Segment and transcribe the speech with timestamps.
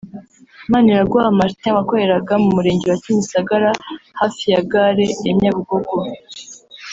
[0.71, 3.69] Maniraguha Martin wakoreraga mu murenge wa Kimisagara
[4.19, 5.95] hafi ya Gare ya Nyabugogo